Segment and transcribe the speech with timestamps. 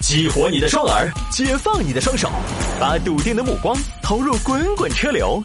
[0.00, 2.30] 激活你的双耳，解放你的双手，
[2.80, 5.42] 把笃定的目光投入滚滚车流。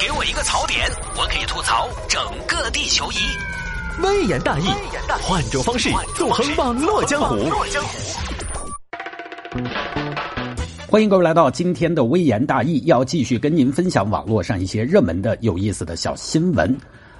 [0.00, 3.16] 给我一个槽点，我可以吐槽整个地球仪。
[4.02, 4.68] 微言大义，
[5.20, 7.36] 换种方式纵横网络江湖。
[10.88, 16.74] 欢迎各位来到今天的微言大义，要继续跟您分享网络上一些热门的、有意思的小新闻。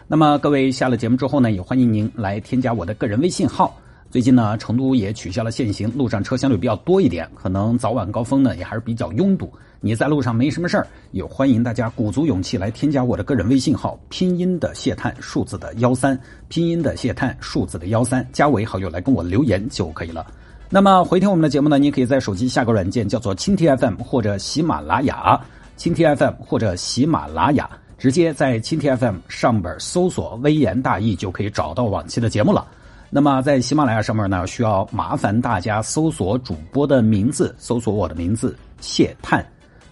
[0.07, 3.77] 那么各位下了节目之后呢，也欢迎您来添加我的个人微信号。
[4.17, 9.53] 最近呢，成都也取消了限行，路上车相对比较多一点，可能早晚高峰呢也还是比较拥堵。
[9.79, 20.27] 你在路上没什么事儿，也欢迎大家鼓足勇气来添加我的个人微信号，拼音的谢探，数字的幺三，拼音的谢探，数字的幺三，加为好友来跟我留言就可以了。
[20.71, 25.39] 那么回听我们的节目呢，你可以在手机下个软件叫做蜻蜓 FM 或者喜马拉雅，
[25.77, 32.67] 蜻蜓 FM 或者喜马拉雅，直接在蜻蜓 FM 上边搜索“微言大义”就可以找到往期的节目了。
[33.09, 39.47] 那么在喜马拉雅上面呢，需要麻烦大家搜索主播的名字，搜索我的名字谢探，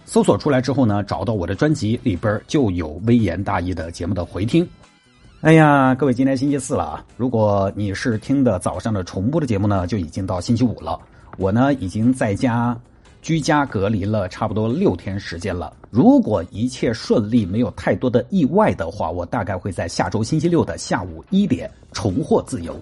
[0.05, 4.67] 搜索出来之后呢，找到我的专辑里边就有微言大义的节目的回听。
[5.41, 7.05] 哎呀，各位，今天星期四了啊！
[7.17, 10.99] 如果你是听的早上的重播的节目呢，就已经到星期五了。
[11.37, 12.75] 我呢，已经在家
[13.21, 15.71] 居家隔离了差不多六天时间了。
[15.89, 22.75] 如果一切顺利，没有太多的意外的话，我大概会在下周星期六的下午一点重获自由。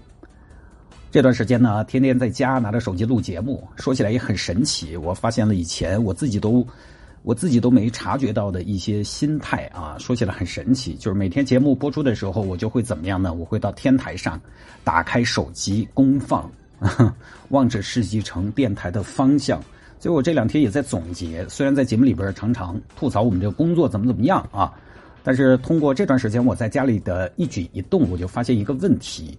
[1.13, 4.97] 这段时间呢，天天在家拿着手机录节目，说起来也很神奇。
[4.97, 6.65] 我发现了以前我自己都
[7.21, 10.95] 我自己都没察觉到的一些心态啊，说起来很神奇。
[10.95, 13.31] 就是每天节目播出的时候，我就会怎么样呢？
[13.31, 14.41] 我会到天台上，
[14.83, 16.51] 打开手机公放，
[17.49, 19.61] 望着世纪城电台的方向。
[19.99, 24.73] 所以我这两天也在总结，虽然在节目里边常常吐槽我们这个工作怎么怎么样啊，
[25.21, 29.37] 但是通过这段时间我在家里的一举一动，我就发现一个问题。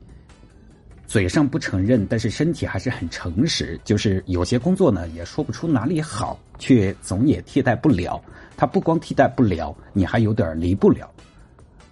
[1.06, 3.78] 嘴上不承认，但是身体还是很诚实。
[3.84, 8.20] 就是有些工作呢，也说不出哪里好，却总也替代不了。
[8.56, 11.10] 它不光替代不了，你还有点离不了。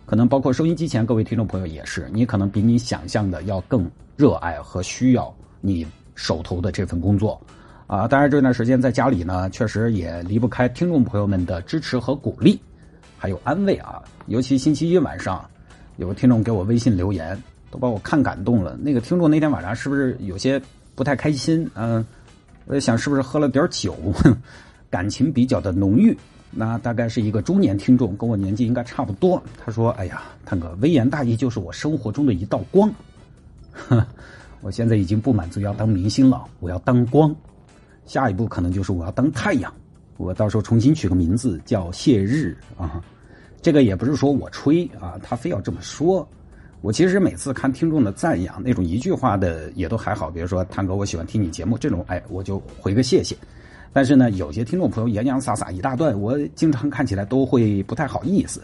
[0.06, 7.40] 可能包括收音机前各位听众朋友也是，你可能比你想象的要更热爱和需要你手头的这份工作
[7.86, 8.08] 啊。
[8.08, 12.60] 当然这段时间在家里呢，确实也离不开听众朋友们的支持和鼓励，
[13.16, 14.02] 还有安慰啊。
[14.26, 15.48] 尤其星期一晚上，
[15.96, 17.40] 有个听众给我微信留言。
[17.72, 18.76] 都把我看感动了。
[18.76, 20.60] 那个听众那天晚上是不是有些
[20.94, 21.68] 不太开心？
[21.74, 22.04] 嗯，
[22.66, 23.96] 我在想是不是喝了点酒，
[24.90, 26.14] 感情比较的浓郁。
[26.50, 29.42] 那大概是一个中年听众，跟我年纪应该差不多。
[29.56, 32.92] 他说：“哎呀，探哥，微言大义就是我生活中的一道光。
[34.60, 37.34] 我现在已经不满足要当明星了，我要当光。
[38.04, 39.72] 下一步可能就是我要当太阳。
[40.18, 43.02] 我到时候重新取个名字叫谢日啊。
[43.62, 46.28] 这个也不是说我吹啊，他非要这么说。”
[46.82, 53.36] 我其实每次看听众的赞扬，那种一句话的也都还好，比如说“探哥，我喜欢听你节目”这种，哎，我就回个谢谢。
[53.92, 58.60] 但是呢，有些听众朋友洋洋洒洒一大段，我经常看起来都会不太好意思。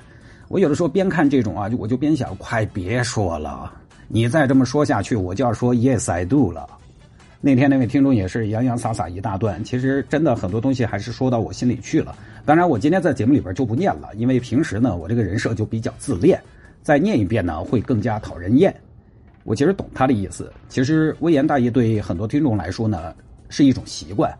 [0.48, 3.72] 我有的时候边看这种啊，就我就边想，快别说了，
[4.08, 6.68] 你再这么说下去，我就要说 “Yes I do” 了。
[7.40, 12.16] 那天那位听众也是洋洋洒洒一大段，其实真的很多东西还是说到我心里去了。
[12.44, 16.42] 当然，我今天在节目里边就不念了，因为平时呢，我这个人设就比较自恋。
[16.82, 18.74] 再念一遍呢，会更加讨人厌。
[19.44, 20.52] 我其实懂他的意思。
[20.68, 23.14] 其实微言大义对很多听众来说呢，
[23.48, 24.32] 是一种习惯。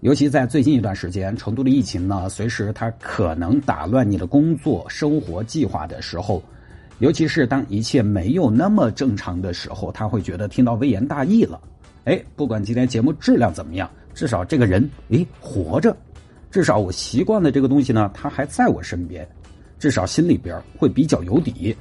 [0.00, 6.40] 尤其在最近一段时间，成都的疫情呢，随时它可能打乱你的工作生活计划的时候，
[7.00, 11.60] 尤其是当一切没有那么正常的时候，他会觉得听到微言大义了。
[12.04, 15.96] 哎，不管今天节目质量怎么样，至少这个人哎活着，
[16.50, 19.28] 至少我习惯的这个东西呢，他还在我身边。
[19.78, 21.76] 至少心里边会比较有底，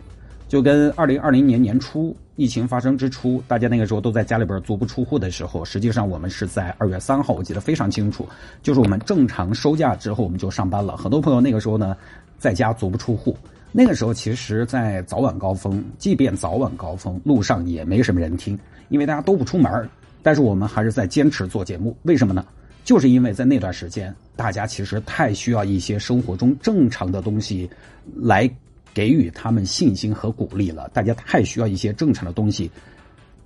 [0.47, 8.28] 就跟二零二零年年初疫情发生之初，大家那个时候都在家里边足不出户的时候，实际上我们是在二月三号，我记得非常清楚，
[8.62, 10.96] 就是我们正常收假之后我们就上班了。
[10.96, 11.97] 很多朋友那个时候呢，
[12.38, 13.35] 在家足不出户，
[13.72, 18.58] 那个时候其实，在早晚高峰，即便早晚高峰路上也没什么人听，
[18.90, 19.90] 因为大家都不出门，
[20.22, 22.46] 但是我们还是在坚持做节目，为什么呢？
[22.87, 27.69] 就是因为在那段时间，大家其实太需要一些生活中正常的东西，
[28.16, 28.49] 来
[28.93, 30.87] 给予他们信心和鼓励了。
[30.93, 32.72] 大家太需要一些正常的东西，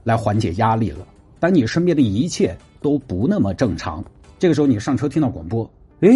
[0.03, 1.07] 来缓解压力了。
[1.39, 4.05] 当你身边的一切都不那么正常，
[4.37, 5.67] 这个时候你上车听到广播，
[6.01, 6.09] 哎，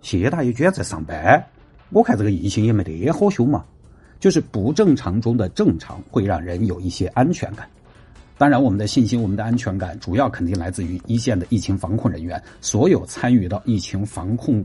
[0.00, 1.44] 谢大爷居然在上班，
[1.90, 3.62] 我看这个疫情也没得好凶嘛。
[4.18, 7.68] 就是不正常中的正常，会让人有一些安全感。
[8.36, 14.64] 当然，我们的信心、我们的安全感，主要肯定来自于一线的疫情防控人员，所有参与到疫情防控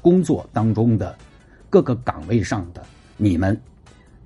[0.00, 1.16] 工作当中的
[1.70, 2.82] 各个岗位上的
[3.16, 3.58] 你们。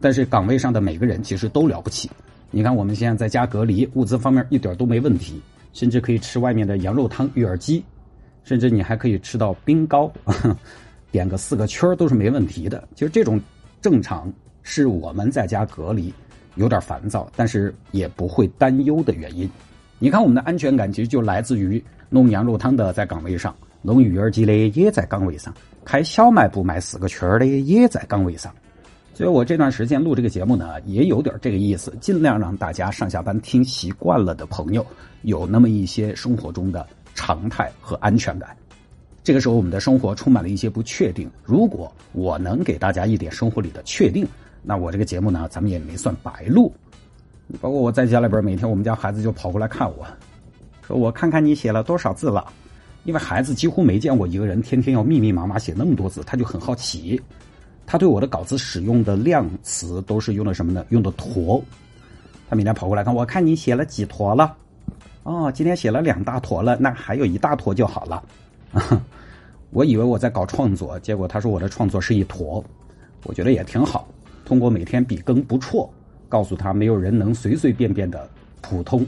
[0.00, 2.10] 但是岗位上的每个人其实都了不起。
[2.50, 5.40] 你看，我们现在在家隔离，物资方面一点都没问题。
[5.72, 7.80] 甚至可以吃外面的羊肉汤、育儿鸡，
[8.42, 10.12] 甚至你还可以吃到冰糕，
[11.12, 12.88] 点个四个圈都是没问题的。
[12.96, 13.40] 其实这种
[13.80, 14.32] 正常
[14.64, 16.12] 是我们在家隔离
[16.60, 19.48] 有点烦躁，但是也不会担忧的原因。
[19.98, 25.52] 你看，我们的安全感其实就来自于弄羊肉汤的在岗位上，弄育儿鸡的也在岗位上，
[25.84, 28.54] 开小卖部卖四个圈的也在岗位上。
[29.14, 34.84] 所以我这段时间录这个节目呢，也有点这个意思，尽量让大家上下班听习惯了的朋友，
[35.22, 38.56] 有那么一些生活中的常态和安全感。
[39.22, 41.30] 这个时候，我们的生活充满了一些不确定。
[41.44, 44.26] 如果我能给大家一点生活里的确定，
[44.62, 46.72] 那我这个节目呢，咱们也没算白录。
[47.60, 50.06] 包括我在家里边，每天我们家孩子就跑过来看我，
[50.86, 52.52] 说我看看你写了多少字了。
[53.04, 57.20] 因为孩子几乎没见过一个人天天要密密麻麻写那么多字，他就很好奇。
[57.86, 60.84] 他对我的稿子使用的量词都是用的什么呢？
[60.90, 61.60] 用的坨。
[62.48, 64.54] 他每天跑过来看，我看你写了几坨了？
[65.22, 68.22] 哦，今天写了两大坨了，那还有一大坨就好了。
[69.70, 72.62] 我以为我在搞创作，结果他说我的创作是一坨。
[73.24, 74.06] 我觉得也挺好，
[74.44, 75.88] 通过每天笔耕不辍，
[76.28, 78.28] 告诉他没有人能随随便便的
[78.60, 79.06] 普通，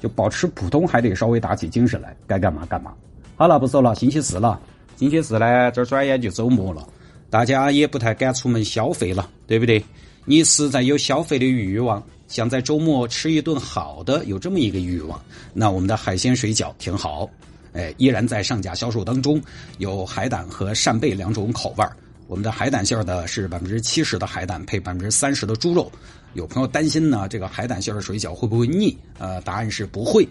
[0.00, 2.94] 就保持普通还得稍微打起精神来，该干嘛干嘛。
[3.36, 4.60] 好了，不说了，星期四了，
[4.96, 6.86] 星期四呢，这转眼就周末了。
[7.28, 9.84] 大家也不太敢出门消费了，对不对？
[10.24, 15.20] 你实在有消费的欲望，想在周末吃一顿好的，有这么一个欲望，
[15.52, 17.28] 那我们的海鲜水饺挺好，
[17.72, 19.40] 哎，依然在上架销售当中，
[19.78, 21.84] 有海胆和扇贝两种口味
[22.26, 25.90] 我们的海胆馅的是百分之七十的海胆配百分之三十的猪肉。
[26.34, 28.96] 有朋友担心呢，这个海胆馅的水饺会不会腻？
[29.18, 30.28] 呃，答案是不会。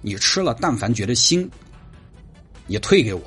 [0.00, 1.48] 你吃了，但凡觉得腥，
[2.68, 3.22] 也退给我。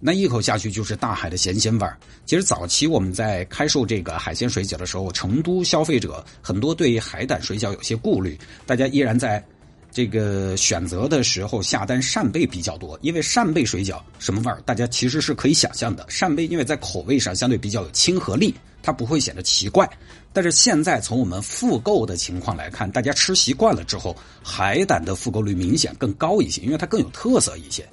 [0.00, 1.96] 那一口下去就是大海的咸鲜味儿。
[2.26, 9.44] 其实早期我们在开售这个海鲜水饺的时候，成都消费者很多对海胆水饺有些顾虑，大家依然在
[9.92, 16.04] 这个选择的时候下单扇贝比较多，因为扇贝水饺什么味儿，大家其实是可以想象的。
[16.08, 19.86] 扇贝因为在口味上相对比较有亲和力，它不会显得奇怪。
[20.32, 27.86] 但是现在从我们复购的情况来看，大家吃习惯了之后，海胆的复购率明显更高一些，因为它更有特色一些。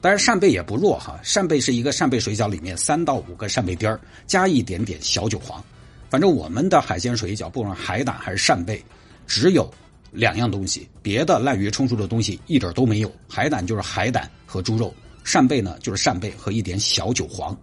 [0.00, 5.64] 当然扇贝也不弱哈，扇贝是一个扇贝水饺里面三到五个扇贝丁儿加一点点小韭黄，
[6.10, 8.84] 反正我们的海鲜水饺不管海胆还是扇贝，
[9.28, 9.72] 只有
[10.12, 13.12] 两样东西，别的滥竽充数的东西一点都没有。
[13.28, 14.94] 海胆就是海胆和猪肉，
[15.24, 17.56] 扇贝呢就是扇贝和一点小韭黄。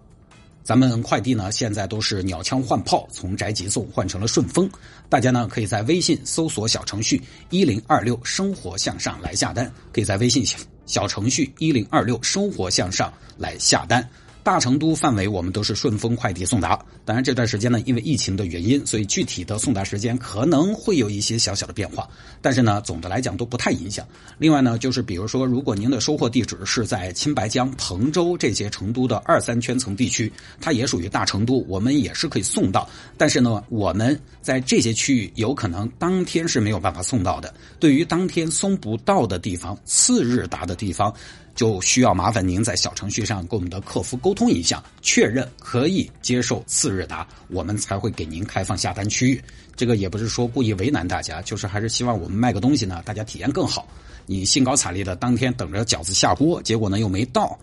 [0.64, 4.70] 咱们快递呢现在都是鸟枪换炮，从宅急送换成了顺丰，
[5.10, 10.46] 大家呢可以在微信搜索小程序一零二六生活向上来下单，可以在微信
[10.86, 14.08] 小程序一零二六生活向上来下单。
[14.44, 22.08] 大成都范围我们都是顺丰快递送达，当然这段时间呢，因为疫情的原因，所以具体的送达时间可能会有一些小小的变化，
[22.42, 24.06] 但是呢，总的来讲都不太影响。
[24.38, 32.88] 另外呢，就是比如说，如果您的收货地址是在青白江、彭州这些成都的二三圈层地区，它也属于大成都，我们也是可以送到。
[33.18, 37.54] 但是呢，我们在这些区域有可能当天是没有办法送到的。
[37.80, 41.14] 对于当天送不到的地方，次日达的地方。
[41.56, 49.42] 就需要麻烦您在小程序上跟我们的客服沟通一下，确认可以接受次日达，我们才会给您开放下单区域。
[49.76, 53.88] 这个也不是说故意为难大家，就是还是希望我们卖个东西呢，大家体验更好。
[54.26, 57.58] 你兴高采烈的当天等着饺子下锅，结果呢又没到，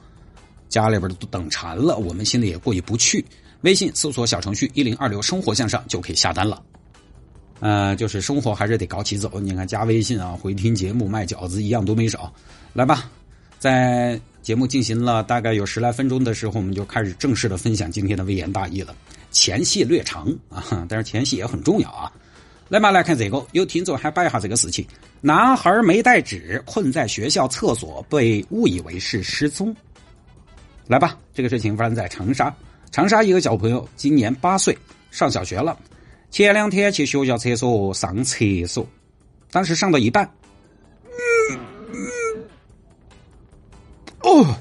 [0.68, 3.24] 家里边都等馋了，我们心里也过意不去。
[3.62, 6.62] 微信搜索小程序一零二六生活向上就可以下单了。
[7.60, 9.38] 呃，就是生活还是得搞起走。
[9.40, 12.32] 你看加微信啊，回听节目卖饺子一样都没少。
[12.72, 13.10] 来吧。
[13.60, 18.96] 在节目进行了大概有十来分钟的时候，我们就开始正式的分享今天的微言大义了。
[19.30, 22.10] 前戏略长 啊，但是前戏也很重要啊。
[22.70, 24.86] 来嘛，来看这个，有听众还摆一下这个事情：
[25.20, 29.76] 男孩没带纸，困在学校厕所，被误以为是失踪。
[30.86, 32.52] 来吧，这个事情发生在长沙。
[32.90, 34.76] 长沙一个小朋友今年八岁，
[35.10, 35.78] 上小学了。
[36.30, 38.88] 前两天去学校厕所上厕所，
[39.50, 40.26] 当时上到一半。
[44.30, 44.56] 哦，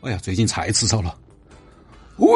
[0.00, 1.14] 哎呀，最近菜吃少了。
[2.16, 2.34] 我，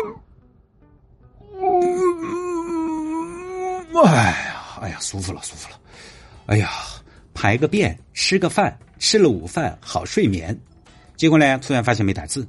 [4.05, 5.81] 哎呀，哎呀，舒服了，舒服了。
[6.45, 6.71] 哎呀，
[7.33, 10.55] 排个便，吃个饭，吃了午饭，好睡眠。
[11.17, 12.47] 结果呢，突然发现没带纸。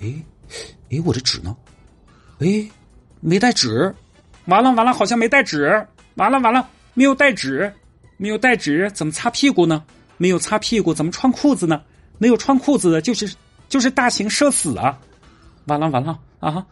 [0.00, 0.14] 哎，
[0.92, 1.56] 哎，我的纸呢？
[2.38, 2.68] 哎，
[3.18, 3.92] 没带纸。
[4.44, 5.84] 完了完了，好像没带纸。
[6.14, 7.72] 完了完了，没有带纸，
[8.16, 9.84] 没有带纸，怎么擦屁股呢？
[10.18, 11.82] 没有擦屁股，怎么穿裤子呢？
[12.18, 13.34] 没有穿裤子的就是
[13.68, 14.98] 就是大型社死啊！
[15.66, 16.66] 完了完了啊！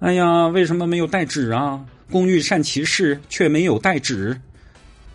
[0.00, 1.84] 哎呀，为什么没有带纸啊？
[2.10, 4.40] 工欲善其事，却没有带纸。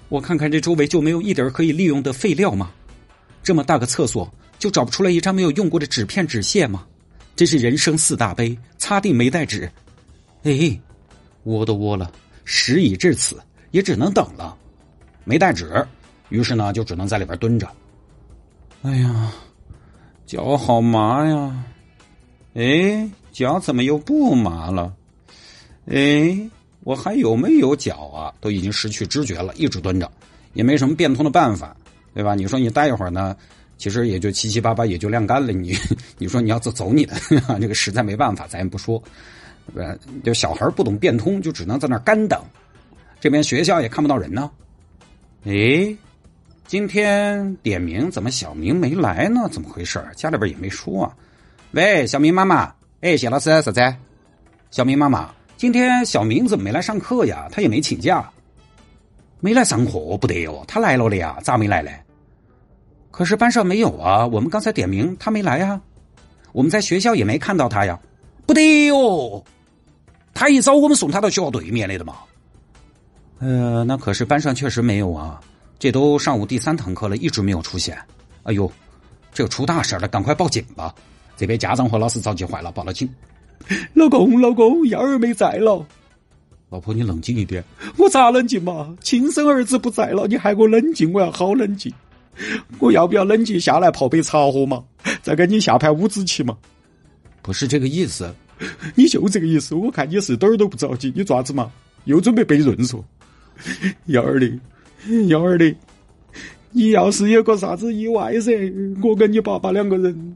[0.09, 2.71] 我看看这周围就没有一点可以利用的废料吗？
[3.41, 6.85] 这么大个厕所，就找不出来一张没有用过的纸片纸屑吗？
[7.35, 9.71] 真是人生四大悲，擦腚没带纸。
[10.43, 10.79] 哎，
[11.45, 12.11] 窝都窝了，
[12.43, 13.37] 事已至此，
[13.71, 14.55] 也只能等了。
[15.23, 15.83] 没带纸，
[16.29, 17.67] 于是呢，就只能在里边蹲着。
[18.83, 19.31] 哎呀，
[20.25, 21.63] 脚好麻呀！
[22.53, 24.93] 哎，脚怎么又不麻了？
[25.85, 26.37] 哎，
[26.81, 28.33] 我还有没有脚啊？
[28.41, 30.11] 都已经失去知觉了，一直蹲着，
[30.51, 31.73] 也没什么变通的办法，
[32.13, 32.35] 对吧？
[32.35, 33.35] 你说你待一会儿呢？
[33.77, 35.53] 其实也就七七八八也就晾干了。
[35.53, 35.73] 你
[36.19, 37.15] 你说你要走走你的，
[37.61, 39.01] 这个实在没办法，咱也不说。
[39.75, 42.43] 呃，就小孩不懂变通，就只能在那干等。
[43.21, 44.51] 这边学校也看不到人呢。
[45.45, 45.95] 哎，
[46.73, 49.47] 今天点名怎么小明没来呢？
[49.51, 50.03] 怎么回事？
[50.15, 51.15] 家里边也没说啊。
[51.69, 52.73] 喂，小明妈妈。
[53.01, 53.95] 哎，谢老师，啥子？
[54.71, 57.47] 小明妈妈，今天小明怎么没来上课呀？
[57.51, 58.27] 他也没请假，
[59.39, 60.65] 没来上课不得哦。
[60.67, 61.95] 他来了的呀，咋没来嘞？
[63.11, 65.79] 可是班上没有啊，我们刚才点名他没来呀，
[66.53, 67.99] 我们在学校也没看到他呀，
[68.47, 69.43] 不得哟，
[70.33, 72.15] 他一早我们送他到学校对面来的嘛。
[73.37, 75.39] 呃，那可是班上确实没有啊，
[75.79, 77.97] 这都上午第三堂课了，一直没有出现。
[78.43, 78.71] 哎呦，
[79.33, 80.93] 这出大事了，赶快报警吧！
[81.35, 83.09] 这边家长和老师着急坏了，报了警。
[83.93, 85.85] 老公，老公，幺儿没在了。
[86.69, 87.63] 老婆，你冷静一点。
[87.97, 88.95] 我咋冷静嘛？
[89.01, 91.11] 亲生儿子不在了，你还我冷静？
[91.13, 91.93] 我要好冷静。
[92.79, 94.83] 我要不要冷静下来泡杯茶喝嘛？
[95.21, 96.57] 再给你下盘五子棋嘛？
[97.41, 98.33] 不是这个意思，
[98.95, 99.75] 你就这个意思。
[99.75, 101.71] 我看你是点儿都不着急，你爪子嘛？
[102.05, 103.03] 又准备背论嗦？
[104.07, 104.51] 幺儿的，
[105.27, 105.75] 幺儿的，
[106.71, 108.51] 你要是有个啥子意外噻，
[109.01, 110.35] 我跟你爸爸两个人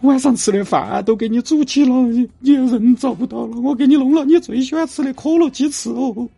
[0.00, 1.94] 晚上吃的饭都给你煮起了，
[2.40, 6.28] 你人找不到了，我给你弄了你最喜欢吃的可乐鸡翅哦。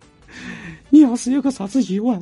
[0.90, 2.18] 你要是有个啥子意外。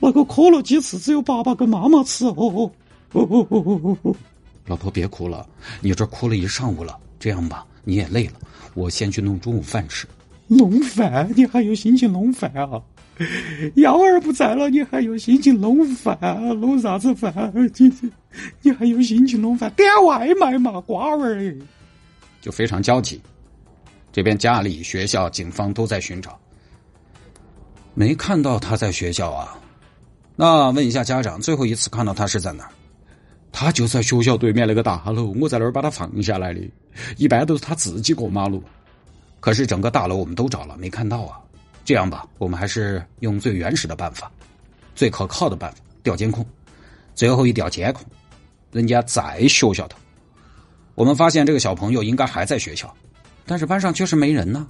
[0.00, 2.70] 那个可乐鸡翅只有爸爸跟妈妈吃哦。
[4.66, 5.46] 老婆别哭了，
[5.80, 6.98] 你这哭了一上午了。
[7.18, 8.32] 这样吧，你也累了，
[8.74, 10.06] 我先去弄中午饭吃。
[10.48, 11.30] 弄饭？
[11.36, 12.82] 你还有心情弄饭啊？
[13.76, 16.18] 幺儿不在了，你还有心情弄饭？
[16.60, 17.52] 弄啥子饭？
[17.54, 18.12] 你
[18.62, 19.72] 你还有心情弄饭？
[19.72, 21.56] 点外卖嘛，瓜娃儿。
[22.40, 23.20] 就非常焦急。
[24.12, 26.38] 这边家里、学校、警方都在寻找。
[27.94, 29.58] 没看到他在学校啊？
[30.36, 32.68] 那问一下家长，最后一次看到他是在哪？
[33.50, 36.60] 他就在学校对面那个大楼，我在那儿把他放下来的。
[37.16, 38.62] 一般都是他自己过马路，
[39.40, 41.40] 可是整个大楼我们都找了，没看到啊。
[41.86, 44.28] 这样吧，我们还是用最原始的办法，
[44.96, 46.44] 最可靠的办法调监控。
[47.14, 48.04] 最后一调监控，
[48.72, 49.96] 人家在学校头。
[50.96, 52.92] 我们发现这个小朋友应该还在学校，
[53.46, 54.66] 但是班上确实没人呢。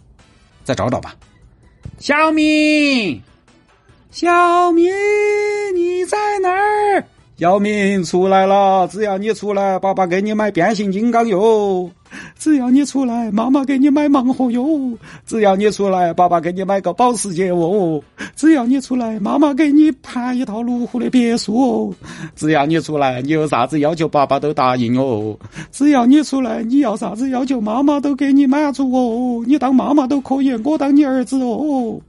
[0.62, 1.16] 再找找吧。
[1.99, 3.23] 小明，
[4.11, 4.92] 小明，
[5.75, 7.02] 你在哪儿？
[7.38, 11.87] 小明出来了，只要你出来，爸爸给你买变形金刚哟；
[12.38, 18.00] 只要你出来，妈妈给你买盲盒哟；只要你出来，爸爸给你买个保时捷哦；
[18.35, 21.95] 只要你出来，妈妈给你盘一套路虎的别墅哦；
[22.35, 25.37] 只要你出来，你有啥子要求，爸爸都答应哦；
[25.71, 29.45] 只要你出来，你要啥子要求，妈妈都给你满足哦。
[29.47, 32.00] 你当妈妈都可以，我当你儿子哦。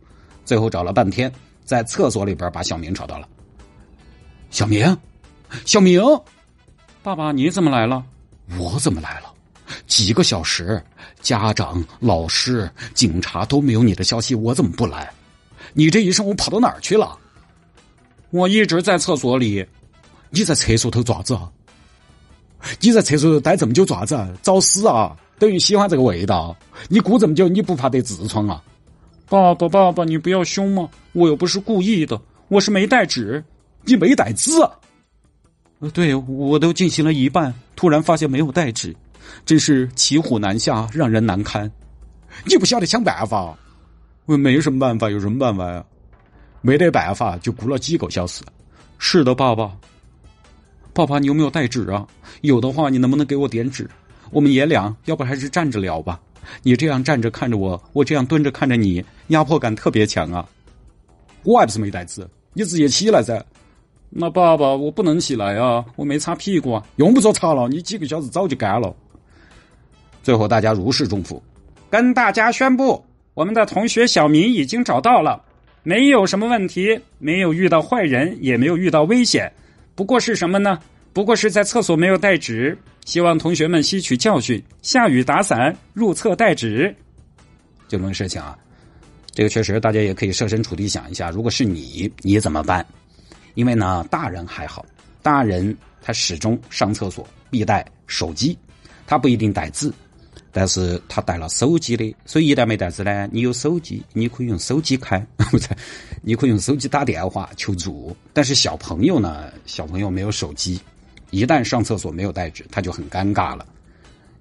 [0.45, 1.29] 最后找了半天，
[1.65, 3.27] 在厕所里边把小明找到了。
[4.49, 4.97] 小明。
[5.65, 6.01] 小明，
[7.03, 8.03] 爸爸，你怎么来了？
[8.57, 9.33] 我怎么来了？
[9.85, 10.81] 几个小时，
[11.21, 15.11] 家长、老师、警察都没有你的消息，我怎么不来？
[15.73, 17.17] 你这一上午跑到哪儿去了？
[18.29, 19.65] 我一直在厕所里。
[20.29, 21.37] 你在厕所头爪子？
[22.81, 24.17] 你在厕所头待这么久爪子？
[24.41, 25.15] 找死啊！
[25.39, 26.55] 等于喜欢这个味道。
[26.89, 28.61] 你咕这么久，你不怕得痔疮啊？
[29.29, 30.89] 爸爸，爸爸，你不要凶嘛！
[31.13, 33.43] 我又不是故意的，我是没带纸。
[33.83, 34.51] 你没带纸？
[35.79, 38.95] 呃，对我都进行了一半，突然发现没有带纸，
[39.45, 41.71] 真是骑虎难下，让人难堪。
[42.45, 43.55] 你不晓得想办法？
[44.25, 45.85] 我没什么办法，有什么办法呀？
[46.61, 48.43] 没得办法，就鼓了几个小时。
[48.97, 49.71] 是的，爸爸。
[50.93, 52.07] 爸爸，你有没有带纸啊？
[52.41, 53.87] 有的话，你能不能给我点纸？
[54.31, 56.19] 我们爷俩要不还是站着聊吧？
[56.63, 60.47] 你这样站着看着我，我这样蹲着看着你，压迫感特别强啊。
[61.43, 63.45] 我还不是没带纸，你直接起来噻。
[64.09, 65.83] 那爸爸，我不能起来啊！
[65.95, 66.85] 我没擦屁股啊！
[66.95, 68.95] 用不着擦了，你几个小时早就干了。
[70.23, 71.41] 最后大家如释重负，
[71.89, 75.43] 跟大家宣布，我们的同学小明已经找到了，
[75.83, 79.51] 没有什么问题，没有遇到坏人，也没有遇到危险。
[79.93, 80.79] 不过是什么呢？
[81.13, 86.95] 不过是在厕所没有带纸，希望同学们吸取教训，下雨打伞，入厕带纸。
[87.87, 88.57] 这种事情啊，
[89.31, 92.85] 这个确实大家也可以设身处地想一下，如果是你，你怎么办？
[93.57, 94.85] 因为呢，大人还好，
[95.23, 98.55] 大人他始终上厕所必带手机，
[99.07, 99.91] 他不一定带纸，
[100.51, 105.69] 但是他带了手机的，所以一旦没带纸呢，你有手机，你可以用手机开， 不是，
[106.21, 108.15] 你可以用手机打电话求助。
[108.31, 110.79] 但是小朋友呢，小朋友没有手机，
[111.31, 113.65] 一旦上厕所没有带纸，他就很尴尬了。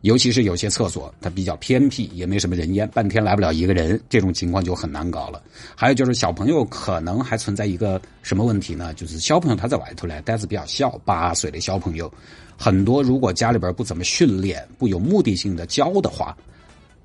[0.06, 5.42] 尤其是有些厕所它比较偏僻，也没什么人烟，半天来不了一个人，这种情况就很难搞了。
[5.74, 8.94] 还有就是小朋友可能还存在一个什么问题呢？
[8.94, 12.08] 就是小朋友他在外头呢，胆子比较小，八岁的小朋友，
[12.56, 16.36] 很多如果家里边不怎么训练，不有目的性的教的话，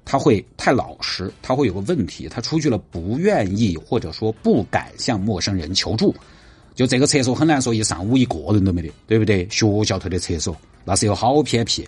[0.05, 6.13] 他会太老实，他会有个问题，他出去了不愿意或者说不敢向陌生人求助。
[6.75, 9.47] 就这个厕所很难说一上午一个人都没得，对不对？
[9.49, 10.55] 学校头的厕所
[10.85, 11.83] 那是有好偏僻。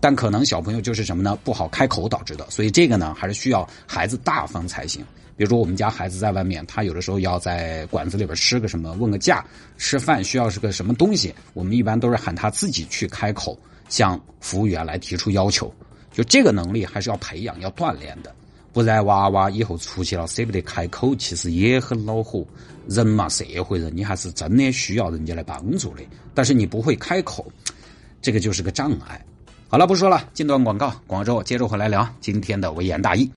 [0.00, 1.38] 但可能小朋友就是什么呢？
[1.44, 5.04] 不好开口导致的，所以这个呢，还是需要孩子大方才行。
[5.36, 9.44] 比如说，我们家孩子在外面，他有的时候要在馆子里边吃个什么，问个价，
[9.78, 15.72] 吃饭需要是个什么东西，我们一般都是喊他自己去开口，向服务员来提出要求。
[16.12, 18.34] 就这个能力还是要培养、要锻炼的，
[18.72, 22.44] 不然娃娃以后出去了舍不得开口，其实也很恼火。
[22.88, 26.02] 人嘛，社会人，你还是真的需要人家来帮助的。
[26.34, 27.50] 但是你不会开口，
[28.20, 29.24] 这个就是个障碍。
[29.72, 33.28] 好了，不说了，进段广告，广州接着回来聊今天的微言大义。